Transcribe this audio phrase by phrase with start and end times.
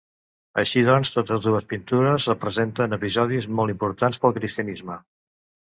[0.61, 5.01] Així doncs totes dues pintures representen episodis molt importants pel cristianisme.